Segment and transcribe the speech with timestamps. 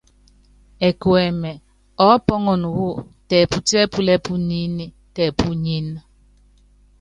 [0.87, 1.51] Ɛkuɛmɛ
[2.03, 2.87] ɔɔ́pɔ́nɔnɔ wú
[3.27, 4.85] tɛɛ́putíɛ́púlɛ́ púnyíní,
[5.15, 5.99] tɛpúnyíní.